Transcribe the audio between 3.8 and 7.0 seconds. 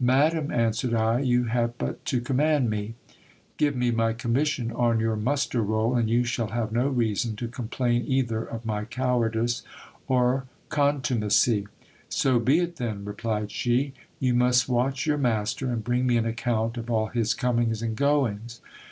my commission on your muster roll, and you shall have no